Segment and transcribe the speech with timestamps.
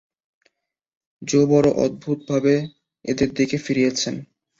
[1.21, 2.53] জো বড় অদ্ভুতভাবে
[3.05, 4.15] তাঁদের এদিকে ফিরিয়েছেন।